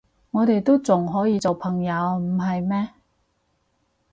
[0.31, 2.89] 我哋都仲可以做朋友，唔係咩？